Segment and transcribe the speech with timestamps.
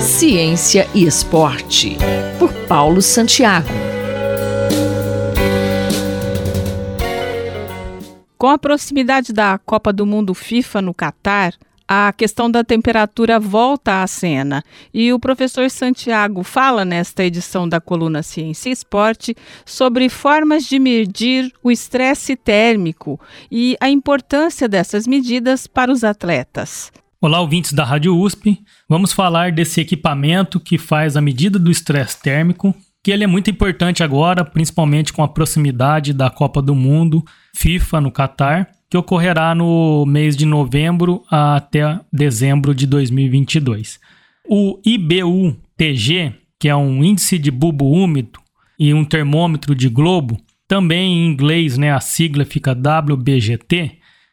[0.00, 1.96] Ciência e Esporte,
[2.38, 3.68] por Paulo Santiago.
[8.36, 11.54] Com a proximidade da Copa do Mundo FIFA no Catar,
[11.92, 14.62] a questão da temperatura volta à cena.
[14.94, 19.34] E o professor Santiago fala nesta edição da coluna Ciência e Esporte
[19.66, 26.92] sobre formas de medir o estresse térmico e a importância dessas medidas para os atletas.
[27.20, 28.58] Olá, ouvintes da Rádio USP.
[28.88, 33.50] Vamos falar desse equipamento que faz a medida do estresse térmico, que ele é muito
[33.50, 39.54] importante agora, principalmente com a proximidade da Copa do Mundo, FIFA no Catar que ocorrerá
[39.54, 44.00] no mês de novembro até dezembro de 2022.
[44.48, 48.40] O IBU-TG, que é um índice de bulbo úmido
[48.76, 53.92] e um termômetro de globo, também em inglês né, a sigla fica WBGT,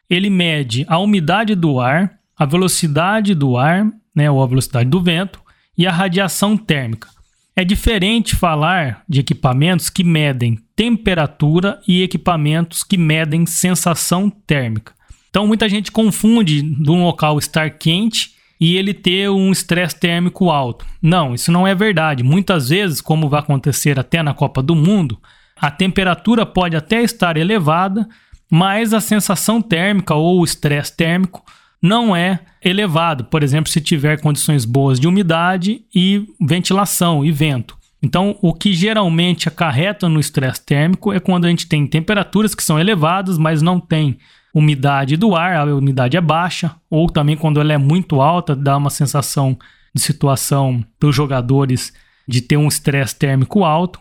[0.10, 5.02] ele mede a umidade do ar, a velocidade do ar, né, ou a velocidade do
[5.02, 5.42] vento,
[5.78, 7.10] e a radiação térmica.
[7.56, 14.94] É diferente falar de equipamentos que medem temperatura e equipamentos que medem sensação térmica.
[15.30, 20.50] Então muita gente confunde de um local estar quente e ele ter um estresse térmico
[20.50, 20.86] alto.
[21.02, 22.24] Não, isso não é verdade.
[22.24, 25.20] Muitas vezes, como vai acontecer até na Copa do Mundo,
[25.60, 28.08] a temperatura pode até estar elevada,
[28.50, 31.44] mas a sensação térmica ou o estresse térmico
[31.82, 33.26] não é elevado.
[33.26, 37.78] Por exemplo, se tiver condições boas de umidade e ventilação e vento.
[38.02, 42.64] Então, o que geralmente acarreta no estresse térmico é quando a gente tem temperaturas que
[42.64, 44.18] são elevadas, mas não tem
[44.54, 48.78] umidade do ar, a umidade é baixa, ou também quando ela é muito alta, dá
[48.78, 49.58] uma sensação
[49.94, 51.94] de situação para os jogadores
[52.28, 54.00] de ter um estresse térmico alto,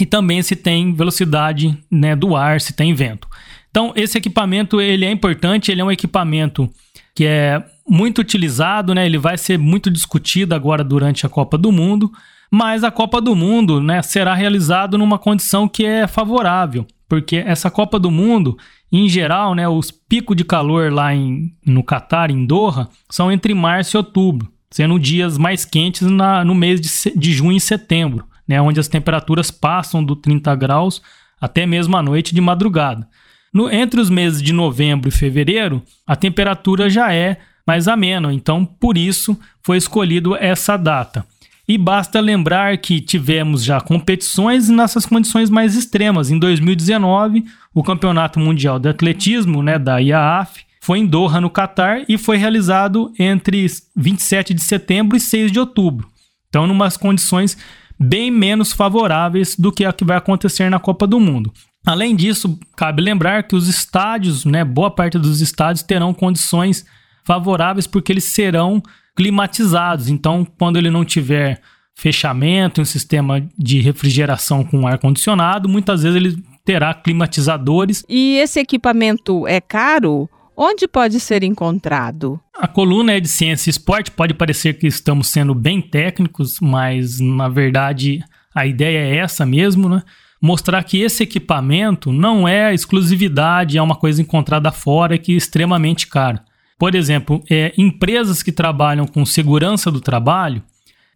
[0.00, 3.28] e também se tem velocidade né, do ar, se tem vento.
[3.70, 6.70] Então, esse equipamento ele é importante, ele é um equipamento
[7.18, 9.04] que é muito utilizado, né?
[9.04, 12.12] Ele vai ser muito discutido agora durante a Copa do Mundo,
[12.48, 17.72] mas a Copa do Mundo, né, será realizado numa condição que é favorável, porque essa
[17.72, 18.56] Copa do Mundo,
[18.92, 23.52] em geral, né, os picos de calor lá em, no Catar, em Doha, são entre
[23.52, 28.26] março e outubro, sendo dias mais quentes na, no mês de, de junho e setembro,
[28.46, 31.02] né, onde as temperaturas passam do 30 graus
[31.40, 33.08] até mesmo à noite de madrugada.
[33.52, 38.64] No, entre os meses de novembro e fevereiro, a temperatura já é mais amena, então
[38.64, 41.26] por isso foi escolhido essa data.
[41.68, 46.30] E basta lembrar que tivemos já competições nessas condições mais extremas.
[46.30, 47.44] Em 2019,
[47.74, 52.38] o Campeonato Mundial de Atletismo, né, da IAAF, foi em Doha, no Catar, e foi
[52.38, 56.08] realizado entre 27 de setembro e 6 de outubro.
[56.48, 57.58] Então, em umas condições
[58.00, 61.52] bem menos favoráveis do que a que vai acontecer na Copa do Mundo.
[61.88, 66.84] Além disso, cabe lembrar que os estádios, né, boa parte dos estádios terão condições
[67.24, 68.82] favoráveis porque eles serão
[69.16, 70.10] climatizados.
[70.10, 71.62] Então, quando ele não tiver
[71.94, 78.04] fechamento, um sistema de refrigeração com ar condicionado, muitas vezes ele terá climatizadores.
[78.06, 80.28] E esse equipamento é caro?
[80.54, 82.38] Onde pode ser encontrado?
[82.54, 87.18] A coluna é de ciência e esporte, pode parecer que estamos sendo bem técnicos, mas
[87.18, 88.22] na verdade
[88.54, 90.02] a ideia é essa mesmo, né?
[90.40, 96.06] Mostrar que esse equipamento não é exclusividade, é uma coisa encontrada fora que é extremamente
[96.06, 96.44] cara.
[96.78, 100.62] Por exemplo, é, empresas que trabalham com segurança do trabalho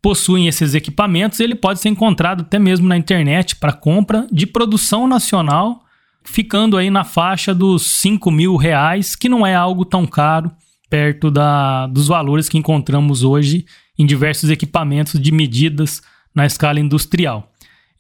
[0.02, 5.06] possuem esses equipamentos, ele pode ser encontrado até mesmo na internet para compra de produção
[5.06, 5.84] nacional,
[6.24, 10.50] ficando aí na faixa dos 5 mil reais, que não é algo tão caro
[10.90, 13.64] perto da, dos valores que encontramos hoje
[13.96, 16.02] em diversos equipamentos de medidas
[16.34, 17.51] na escala industrial.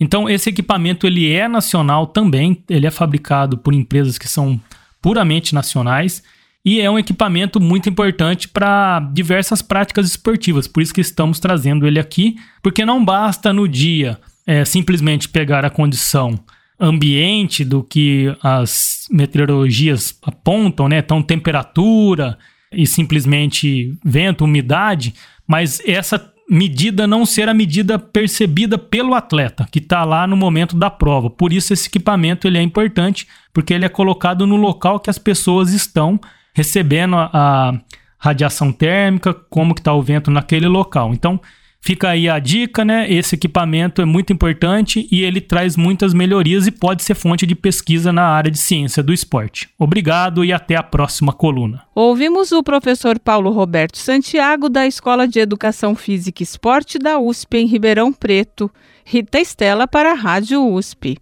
[0.02, 4.60] Então esse equipamento ele é nacional também, ele é fabricado por empresas que são
[5.00, 6.24] puramente nacionais
[6.64, 10.66] e é um equipamento muito importante para diversas práticas esportivas.
[10.66, 15.64] Por isso que estamos trazendo ele aqui, porque não basta no dia é, simplesmente pegar
[15.64, 16.36] a condição
[16.80, 20.98] ambiente do que as meteorologias apontam, né?
[20.98, 22.36] Então temperatura
[22.72, 25.14] e simplesmente vento, umidade,
[25.46, 30.76] mas essa medida não ser a medida percebida pelo atleta que está lá no momento
[30.76, 31.30] da prova.
[31.30, 35.16] Por isso esse equipamento ele é importante, porque ele é colocado no local que as
[35.16, 36.20] pessoas estão
[36.52, 37.80] recebendo a, a
[38.18, 41.14] radiação térmica, como que está o vento naquele local.
[41.14, 41.40] Então
[41.84, 43.12] Fica aí a dica, né?
[43.12, 47.56] Esse equipamento é muito importante e ele traz muitas melhorias e pode ser fonte de
[47.56, 49.68] pesquisa na área de ciência do esporte.
[49.76, 51.82] Obrigado e até a próxima coluna.
[51.92, 57.58] Ouvimos o professor Paulo Roberto Santiago, da Escola de Educação Física e Esporte da USP
[57.58, 58.70] em Ribeirão Preto.
[59.04, 61.18] Rita Estela para a Rádio USP.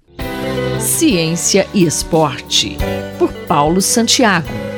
[0.79, 2.77] Ciência e Esporte,
[3.19, 4.70] por Paulo Santiago.